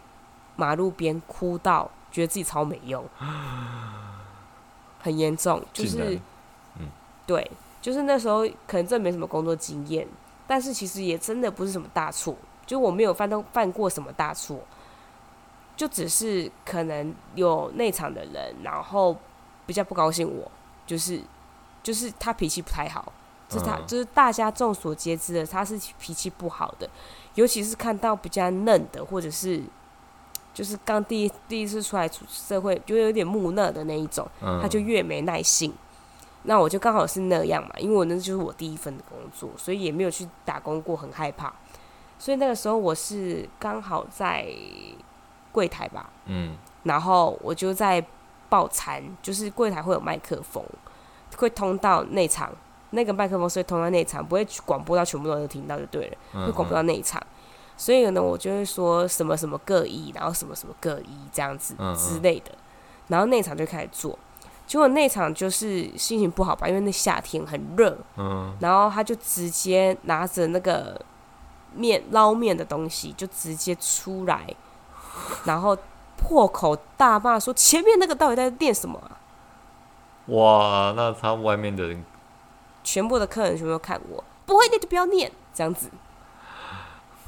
[0.56, 3.04] 马路边哭到，觉得自己超没用，
[5.00, 5.64] 很严重。
[5.72, 6.20] 就是，
[6.80, 6.88] 嗯，
[7.26, 7.50] 对，
[7.82, 10.08] 就是那时候可能真的没什么工作经验，
[10.48, 12.36] 但是其实也真的不是什么大错。
[12.66, 14.60] 就我没有犯到犯过什么大错，
[15.78, 19.16] 就只是可能有内场的人，然后
[19.66, 20.52] 比较不高兴我，
[20.86, 21.22] 就是
[21.82, 23.14] 就是他脾气不太好，
[23.48, 26.90] 就是他就是大家众所皆知的，他是脾气不好的，
[27.36, 29.64] 尤其是看到比较嫩的，或者是
[30.54, 34.28] 就是刚第一第一次出来出社会，就有点木讷的那一种，
[34.62, 35.74] 他就越没耐性。
[36.44, 41.54] 那我就刚好是那样嘛，因为我那就是我第一份的工作，所以也没有去打工过，很害怕。
[42.18, 44.48] 所以那个时候我是刚好在
[45.52, 48.04] 柜台吧，嗯，然后我就在
[48.50, 50.64] 报餐，就是柜台会有麦克风，
[51.36, 52.52] 会通到内场，
[52.92, 57.22] 那个麦克风是会通到内场，不会广播到全部都能听到就对了，会广播到内场。
[57.76, 62.52] 所以呢，我就会说什么什么各一，然后什么什么各一这样子之类的，
[63.08, 64.18] 然后内场就开始做，
[64.66, 71.00] 结果内场就是心情不好吧，因为那夏天很热，嗯，然后他就直接拿着那个。
[71.74, 74.48] 面捞面的东西就直接出来，
[75.44, 75.78] 然后
[76.16, 79.20] 破口大骂说：“前面那个到底在练什么啊？”
[80.34, 82.04] 哇，那他外面的人，
[82.88, 85.92] 全部的客人全部都看我，不会念就不要念，这样子，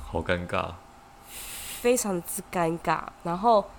[0.07, 0.71] 好尴尬，
[1.81, 3.01] 非常之尴尬。
[3.23, 3.69] 然后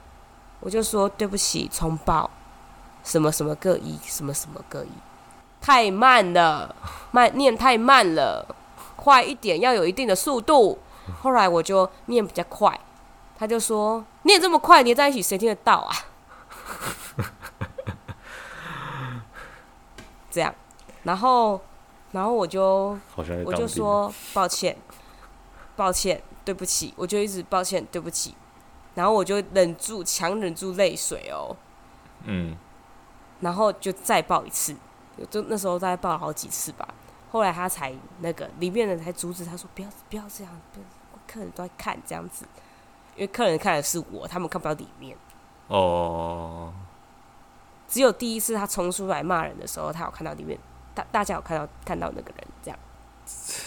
[0.61, 2.31] 我就说：“对不起，重报，
[3.03, 4.91] 什么什么各一，什么什么各一，
[5.59, 6.77] 太慢了，
[7.13, 8.47] 慢念太慢了。”
[8.95, 10.79] 快一点，要有一定的速度。
[11.23, 12.79] 后来我就念比较快，
[13.39, 15.97] 他就说：“念这么快，连在一起谁听得到啊？”
[20.31, 20.55] 这样，
[21.05, 21.59] 然后
[22.13, 22.99] 然后我就
[23.45, 24.77] 我就说抱歉，
[25.77, 28.35] 抱歉，对不起，我就一直抱歉，对不起，
[28.95, 31.57] 然后我就忍住，强忍住泪水哦，
[32.25, 32.57] 嗯，
[33.41, 34.75] 然后就再抱一次，
[35.31, 36.89] 就那时候大概抱了好几次吧。
[37.31, 40.87] 后来他才那个里面的人才阻止他说不要不要这样，不要
[41.29, 42.45] 客人都在看这样子，
[43.15, 45.17] 因为客人看的是我，他们看不到里面。
[45.69, 46.73] 哦，
[47.87, 50.59] 只有第一次他冲出来骂人的时候，他有看到里面，
[50.95, 52.79] 大大家有看到看到那个人这样，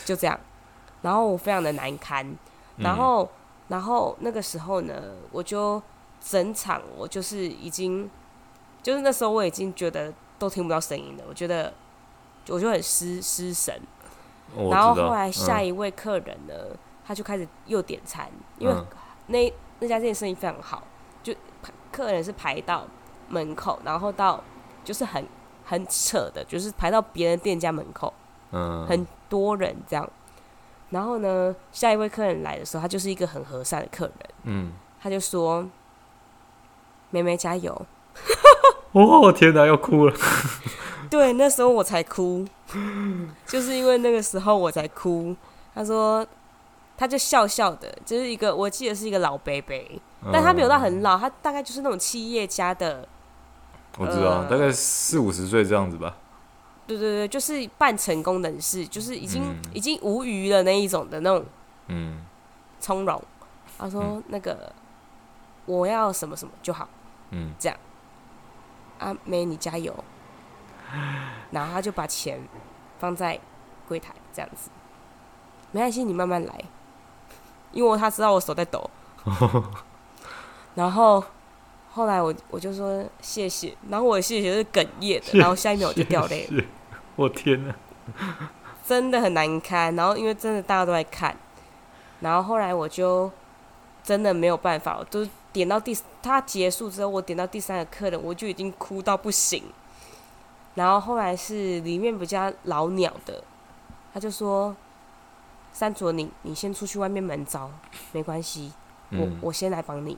[0.05, 0.39] 就这样，
[1.01, 2.25] 然后我非常的难堪，
[2.77, 3.29] 然后、嗯、
[3.69, 4.93] 然后那个时候呢，
[5.31, 5.81] 我就
[6.19, 8.09] 整场我就是已经，
[8.81, 11.73] 就是那时候我已经觉得都听不到声音了，我觉得。
[12.49, 13.73] 我就很失失神，
[14.69, 18.75] 然后后来下一位客人呢，嗯、他就开始又点餐，因为
[19.27, 20.83] 那那家店生意非常好，
[21.23, 21.33] 就
[21.89, 22.85] 客人是排到
[23.29, 24.43] 门口，然后到
[24.83, 25.25] 就是很
[25.65, 28.13] 很扯的，就是排到别人店家门口，
[28.51, 30.09] 嗯，很多人这样。
[30.89, 35.67] 然后呢，下一位客人来的时候，他就是一个很和善的客人，嗯，他就说
[37.09, 37.73] ：“妹妹加油！”
[38.93, 40.13] 哦，天哪，要哭了。
[41.09, 42.45] 对，那时候我才哭，
[43.47, 45.35] 就是因为那个时候我才哭。
[45.73, 46.25] 他说，
[46.95, 49.75] 他就笑笑的，就是一个我记得是一个老伯伯，
[50.31, 53.07] 但他没有到很老，他大概就是那种企业家的。
[53.97, 56.15] 我知道，呃、大概四五十岁这样子吧。
[56.85, 61.45] 对对对，就是半成功人士，就是已经、嗯、已经无余了那一种的那种，
[61.87, 62.25] 嗯，
[62.79, 63.23] 从容。
[63.77, 64.71] 他说：“嗯、那个
[65.65, 66.87] 我要什么什么就好，
[67.31, 67.77] 嗯，这样。
[68.99, 69.93] 阿妹，你加油。”
[71.51, 72.39] 然后他就把钱
[72.99, 73.39] 放在
[73.87, 74.69] 柜台这样子，
[75.71, 76.65] 没关系，你慢慢来，
[77.71, 78.89] 因为他知道我手在抖。
[80.75, 81.23] 然后
[81.93, 86.63] 后来我我就说谢谢，然后我的谢谢是哽咽的，然后下一秒我就掉泪了。
[87.15, 87.75] 我天哪，
[88.83, 89.95] 真的很难堪。
[89.95, 91.37] 然后因为真的大家都在看，
[92.21, 93.31] 然后后来我就
[94.03, 99.63] 真的没有办法，我都点到第他结束之后，我点到第三个客人，我就已经哭到不行。
[100.73, 103.43] 然后后来是里面比较老鸟的，
[104.11, 104.75] 他就说
[105.71, 107.69] ：“三卓，你你先出去外面门招，
[108.11, 108.73] 没关系，
[109.11, 110.17] 我、嗯、我先来帮你，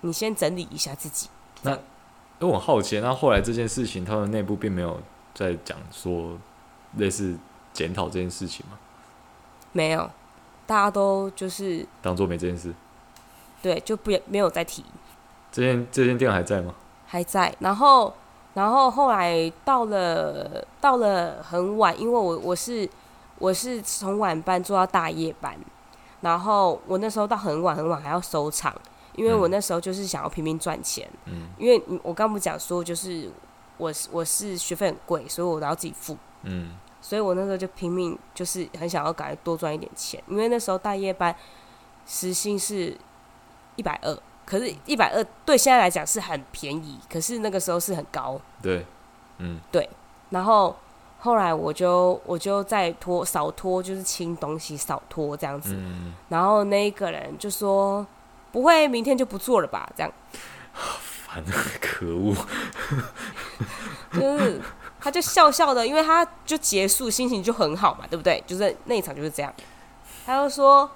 [0.00, 1.28] 你先整理一下自己。”
[1.62, 1.78] 那，因
[2.40, 5.00] 为我好奇，那后来这件事情，他们内部并没有
[5.34, 6.38] 在讲说
[6.96, 7.36] 类似
[7.72, 8.78] 检讨这件事情吗？
[9.72, 10.10] 没有，
[10.66, 12.74] 大家都就是当做没这件事。
[13.62, 14.84] 对，就不也没有再提。
[15.52, 16.74] 这间这间店还在吗？
[17.06, 18.12] 还在，然后。
[18.52, 22.86] 然后后来到了到了很晚，因为我我是
[23.38, 25.56] 我是从晚班做到大夜班，
[26.20, 28.74] 然后我那时候到很晚很晚还要收场，
[29.20, 33.30] 因为我那时候就是想要拼命赚钱，嗯，因为我刚不讲说就是
[33.76, 41.36] 我我是学费很贵，所以我都要自己付，嗯，所以我那时候就拼命就是很想要赶快多赚一点钱，因为那时候大夜班
[42.06, 42.96] 时薪是
[43.76, 44.18] 一百二。
[44.46, 48.40] 可是，一百二对现在来讲是很便宜，可是那个时候是很高。
[48.60, 48.84] 对，
[49.38, 49.88] 嗯，对。
[50.30, 50.74] 然后
[51.20, 55.76] 后来我就我就在拖少拖，就是清东西少拖这样子。
[55.76, 56.12] 嗯。
[56.28, 58.04] 然后那一个人就说
[58.52, 60.12] ：“不会明天就不做了吧？”这样。
[60.72, 61.52] 好烦啊！
[61.80, 62.34] 可恶。
[64.12, 64.60] 就是，
[65.00, 68.42] 他就笑笑的，因为他就结束，心情就很好嘛，对不对？
[68.46, 69.52] 就是那一场就是这样。
[70.26, 70.90] 他就说。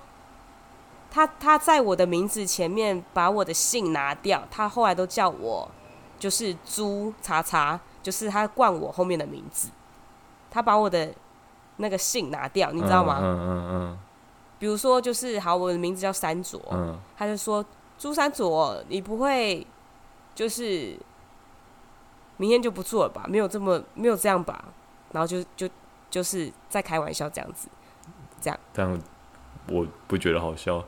[1.11, 5.71] 他他在我的名字前面把我的姓拿掉，他后来都叫我
[6.19, 9.69] 就是朱叉叉，就是他冠我后面的名字。
[10.51, 11.15] 他把我的
[11.77, 13.21] 那个姓拿掉，你知道吗？
[13.23, 13.99] 嗯嗯嗯。
[14.55, 17.65] 嗯，比如说，就是好，我的名字叫三卓，嗯，他就说
[17.99, 19.67] 朱三卓，你不会
[20.35, 20.99] 就是
[22.37, 23.25] 明天就不做了吧？
[23.29, 24.65] 没有这么没有这样吧？
[25.13, 25.69] 然后就就
[26.11, 27.69] 就是在开玩笑这样子，
[28.41, 28.59] 这样。
[28.73, 29.01] 这样。
[29.69, 30.85] 我不觉得好笑。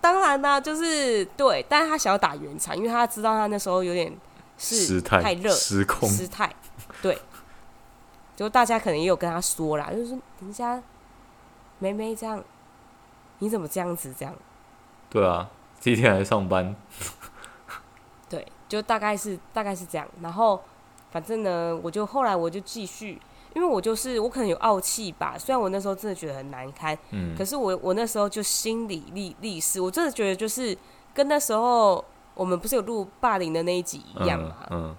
[0.00, 4.16] 当然啦、啊，就是对，但是他想要打圆场，因为他知道他那时候有点
[4.56, 6.54] 是太热失控失态，
[7.02, 7.18] 对。
[8.36, 10.80] 就大家可能也有跟他说啦，就是说人家
[11.78, 12.42] 妹妹这样，
[13.38, 14.34] 你怎么这样子这样？
[15.10, 16.74] 对啊，第一天来上班。
[18.28, 20.06] 对，就大概是大概是这样。
[20.20, 20.62] 然后
[21.10, 23.20] 反正呢，我就后来我就继续。
[23.54, 30.76] 因为我就是我可能有傲气吧，虽然我那时候真的觉得很难堪，嗯，可是我我那时候就心里历历史，我真的觉得就是
[31.14, 34.96] 跟那时候我们不是有录霸凌的那一集一样嘛，嗯，嗯，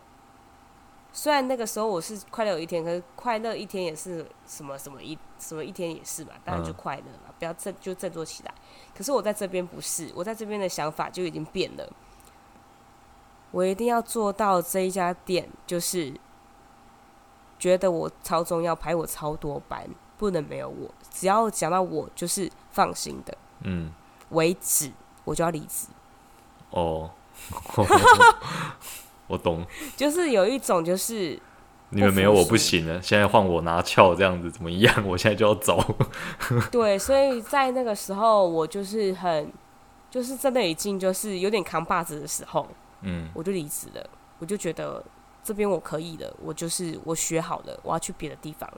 [1.11, 8.53] 虽然那个时候我是快乐有一天，可是快乐一天也是什么什么一什么一天也是嘛，当然就快乐嘛，不要振就振作起来。
[8.95, 11.89] 可是我在这边不是，我在这边的想法就已经变了，
[13.51, 16.13] 我一定要做到这一家店就是。
[17.57, 20.93] 觉得我超重要，排我超多班，不能没有我。
[21.09, 23.93] 只要讲到我，就是放心的，嗯，
[24.31, 24.91] 为止，
[25.23, 25.87] 我就要离职。
[26.71, 27.09] 哦，
[29.27, 29.65] 我懂，
[29.95, 31.41] 就是有一种就是
[31.89, 34.93] 你们没有我不行了，现在换我拿翘这样子怎么样？
[35.07, 35.79] 我现在就要走。
[36.71, 39.51] 对，所以在那个时候，我就是很，
[40.09, 42.67] 就是真的已经就是有点扛把子的时候，
[43.01, 44.09] 嗯，我就离职了。
[44.39, 45.03] 我就觉得
[45.43, 48.69] 这边我可以了，我就是我学好了，我要去别的地方，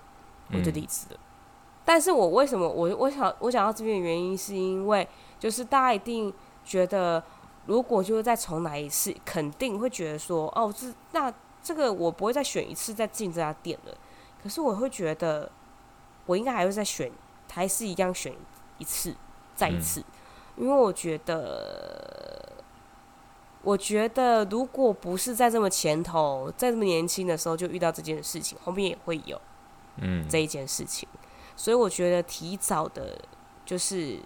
[0.51, 1.15] 我就离职了。
[1.15, 1.23] 嗯
[1.87, 5.07] 但是我为什么我我想我想到这边的原因，是因为
[5.39, 6.33] 就是大家一定
[6.65, 7.23] 觉得，
[7.65, 11.33] 如果就是再重来一次，肯定会觉得说，哦，这那
[11.67, 13.93] 这个我不会再选一次再进这家店了。
[14.41, 15.51] 可是我会觉得，
[16.25, 17.11] 我应该还会再选，
[17.51, 18.33] 还是一样选
[18.77, 19.13] 一次，
[19.53, 19.99] 再一次，
[20.55, 22.53] 嗯、因为我觉得，
[23.63, 29.41] 我觉得如果不是在这么前头，在这么年轻的时候就遇到这件事情，后面也会有，
[29.97, 31.05] 嗯，这一件事情。
[31.57, 33.19] 所以我觉得提早的，
[33.65, 34.17] 就是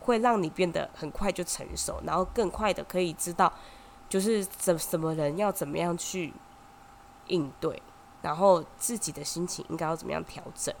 [0.00, 3.52] 会让你变得很快就成熟，然后更快的可以知道，
[4.08, 6.32] 就是怎什么人要怎么样去
[7.28, 7.80] 应对，
[8.22, 10.74] 然后自己的心情应该要怎么样调整。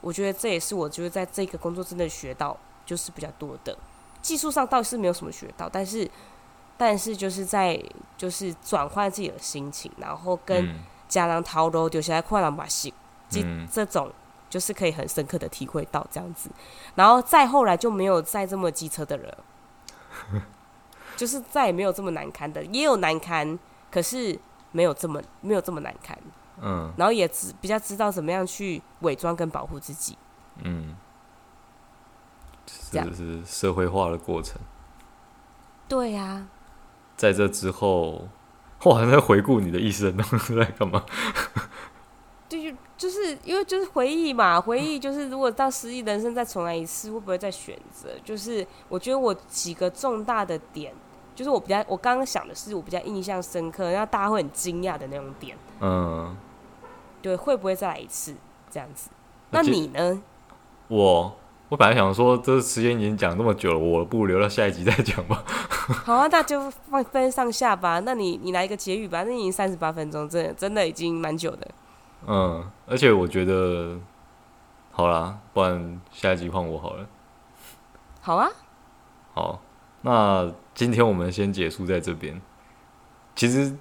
[0.00, 3.76] 我觉得这也是我觉得在这个工作真的学到就是比较多的，
[4.22, 6.08] 技术上倒是没有什么学到，但是
[6.76, 7.82] 但是就是在
[8.16, 10.78] 就是转换自己的心情，然后跟
[11.08, 12.94] 家人讨论，丢下来快乐把戏，
[13.28, 13.40] 这
[13.70, 14.12] 这种。
[14.48, 16.48] 就是可以很深刻的体会到这样子，
[16.94, 19.36] 然后再后来就没有再这么机车的人，
[21.16, 23.58] 就是再也没有这么难堪的，也有难堪，
[23.90, 24.38] 可是
[24.76, 26.18] 没有这么没有这么难堪，
[26.60, 30.18] 嗯，然后也知比较知道怎么样去伪装跟保护自己，
[30.62, 30.94] 嗯，
[32.92, 34.60] 这是社会化的过程，
[35.88, 36.48] 对呀、啊，
[37.16, 38.28] 在这之后，
[38.82, 40.14] 我还在回顾你的一生，
[40.54, 41.02] 在干嘛？
[42.48, 42.58] 就
[42.96, 48.10] 就是因为就是回忆嘛，回忆就是如果到失忆人生再重来一次，会不会再选择？
[48.22, 50.94] 就是我觉得我几个重大的点，
[51.36, 55.56] 就是我比较我刚刚想的是我比较印象深刻，然后大家会很惊讶的那种点。
[55.80, 56.36] 嗯，
[57.22, 58.34] 对，会不会再来一次
[58.70, 59.10] 这样子？
[59.50, 60.20] 那你呢？
[60.88, 61.36] 我
[61.68, 65.44] 我本来想说，这时间已经讲那么久了，我不如留到下一集再讲吧。
[66.04, 68.00] 好啊，那就放分上下吧。
[68.00, 69.22] 那你你来一个结语吧。
[69.22, 71.68] 那已经三十八分钟，真的真的已经蛮久的。
[72.26, 73.96] 嗯，而且我觉得，
[74.90, 77.06] 好啦，不然下一集换我好了。
[78.20, 78.48] 好啊。
[79.34, 79.60] 好，
[80.02, 82.40] 那今天我们先结束在这边。
[83.34, 83.74] 其实，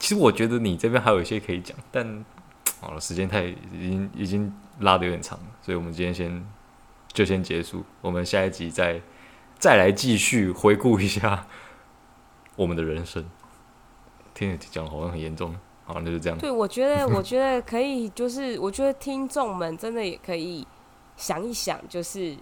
[0.00, 2.24] 其实我觉得你这边还有一些可以讲，但
[2.82, 3.56] 好了，时间太已
[3.88, 6.44] 经已经拉的有点长了，所以我们今天先
[7.12, 7.84] 就先结束。
[8.00, 9.00] 我们下一集再
[9.60, 11.46] 再来继续回顾一下
[12.56, 13.24] 我们的人生。
[14.34, 15.56] 听你讲好像很严重。
[15.84, 16.36] 好，那就这样。
[16.36, 20.66] 对，我觉得， 我觉得可以，就是我觉得听众们真的也可以
[21.16, 22.36] 想一想，就是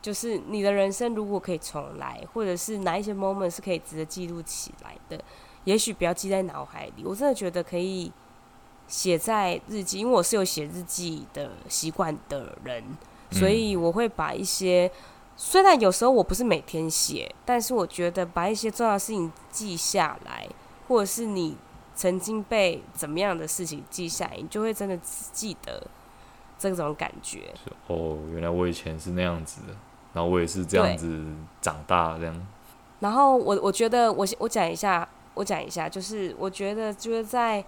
[0.00, 5.22] 就是你的人生如果可以重来，或者是哪一些 moment 是可以值得记录起来的，
[5.64, 7.04] 也许不要记在脑海里。
[7.04, 8.12] 我真的觉得可以
[8.86, 12.82] 写在日记，因为我是有写日记的习惯的人，
[13.30, 14.90] 所以我会把一些
[15.36, 20.48] 虽然有时候我不是每天写，但是我觉得把一些重要的事情记下来，
[20.88, 21.56] 或者是你。
[21.92, 24.96] 曾经被怎么样的事情记下来，你就会真的
[25.34, 25.86] 记得
[26.58, 27.52] 这种感觉。
[27.88, 29.76] 哦，原来我以前是那样子的，
[30.12, 31.24] 然后我也是这样子
[31.60, 32.46] 长大这样。
[33.00, 37.64] 然后我我觉得我我讲一下，我讲一下，就是我觉得就是在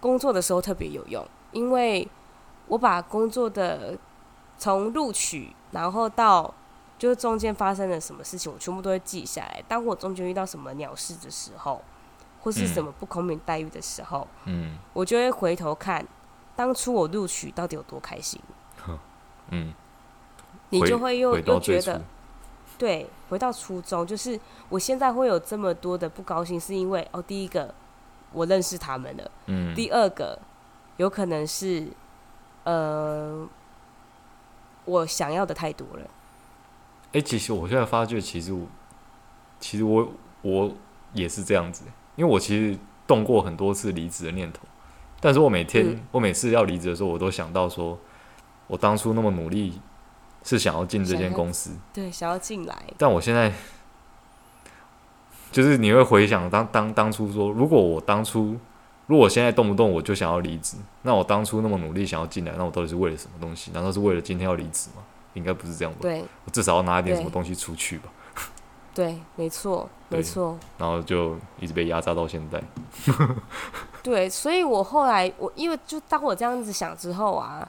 [0.00, 2.06] 工作的时候特别有用，因为
[2.68, 3.98] 我把工作的
[4.58, 6.52] 从录取，然后到
[6.98, 9.62] 就是中间发生了什么事情，我全部都会记下来。
[9.66, 11.82] 当我中间遇到什么鸟事的时候。
[12.42, 16.02] 或是什么不公平待遇的时候，嗯，我就会回头看
[16.56, 18.40] 当初我录取到底有多开心，
[19.50, 19.74] 嗯，
[20.70, 22.00] 你就会又又觉得，
[22.78, 27.74] 对，回到初衷，就是我现在会有这么多的不高兴，是因为哦，第一个
[28.32, 30.38] 我认识他们了，嗯，第二个
[30.96, 31.86] 有可能是
[32.64, 33.46] 呃
[34.84, 36.08] 我想要的太多了。
[37.12, 38.66] 哎，其实我现在发觉，其实我
[39.58, 40.08] 其实我
[40.42, 40.72] 我
[41.12, 41.84] 也是这样子。
[42.16, 44.60] 因为我其实动过很多次离职的念头，
[45.20, 47.98] 但是我每天、嗯、我每次要离职的时候，我都想到说，
[48.66, 49.80] 我当初那么努力
[50.42, 52.76] 是想要进这间公司，对，想要进来。
[52.96, 53.52] 但我现在
[55.52, 58.56] 就是你会回想当当当初说，如果我当初
[59.06, 63.70] 如果我现在动不动我就想要离职，那我当初那么努力想要进来，那我到底是为了什么东西？
[63.72, 65.02] 难道是为了今天要离职吗？
[65.34, 65.98] 应该不是这样吧？
[66.02, 68.08] 对，我至少要拿一点什么东西出去吧。
[68.92, 70.58] 对，没错，没错。
[70.76, 72.60] 然后就一直被压榨到现在。
[74.02, 77.66] 对，所以我后来我因为就当我这样子想之后啊，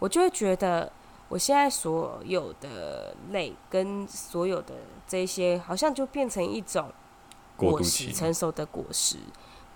[0.00, 0.90] 我就会觉得
[1.28, 4.74] 我现在所有的累跟所有的
[5.06, 6.90] 这些，好像就变成一种
[7.56, 9.16] 果实，成熟的果实。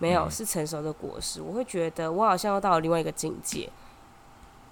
[0.01, 1.41] 没有，是成熟的果实。
[1.41, 3.69] 我会觉得我好像又到了另外一个境界。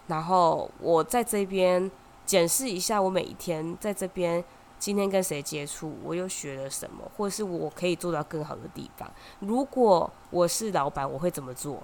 [0.07, 1.91] 然后我在这边
[2.25, 4.41] 检视一下，我每一天在这边
[4.79, 9.11] 今天跟谁接触，我又学了什么，或者是我可以做到更好的地方。
[9.39, 11.83] 如果我是老板，我会怎么做？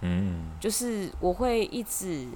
[0.00, 2.28] 嗯，就是我会一直，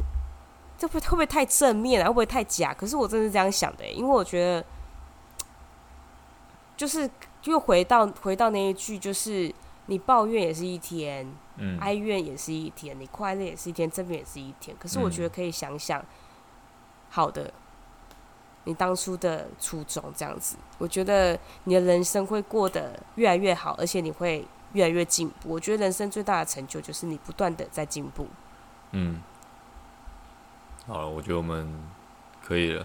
[0.83, 2.09] 这会会不会太正面啊？
[2.09, 2.75] 会不会太假？
[2.75, 4.65] 可是我真的是这样想的，因为我觉得，
[6.77, 7.09] 就是
[7.45, 9.55] 又回到回到那一句，就是。
[9.87, 14.75] 你抱怨也是一天，嗯，哀怨也是一天，你快乐也是一天，正面也是一天。
[14.79, 16.07] 可是我觉得可以想想，嗯、
[17.11, 17.53] 好的，
[18.63, 25.51] 你当初的初衷这样子，我觉得你的人生会过得越来越好，而且你会越来越进步。
[25.51, 28.29] 我觉得人生最大的成就就是你不断的在进步。
[28.93, 29.21] 嗯，
[30.87, 31.73] 好了，我觉得我们
[32.45, 32.85] 可以了。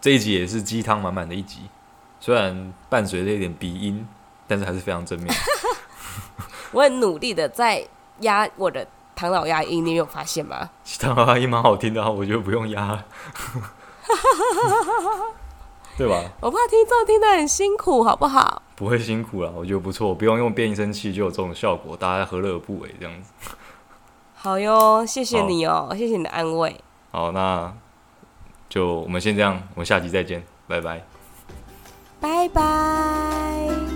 [0.00, 1.62] 这一集也是鸡汤满满的一集，
[2.20, 4.06] 虽然伴随着一点鼻音，
[4.46, 5.34] 但是还是非常正面。
[6.70, 7.84] 我很努力的在
[8.20, 10.70] 压我的唐老鸭音，你有发现吗？
[11.00, 13.04] 唐老鸭音蛮好听的，啊我觉得不用压了，
[15.98, 16.22] 对吧？
[16.40, 18.62] 我怕听众听得很辛苦，好不好？
[18.76, 23.32] 不会辛苦了，我觉得不错，不用用变声器就有这种效果，大家何乐而不为这样子？
[24.36, 26.80] 好哟，谢谢你哦，谢谢你的安慰。
[27.10, 27.72] 好，那
[28.68, 31.02] 就我们先这样，我们下集再见，拜拜，
[32.20, 33.87] 拜拜。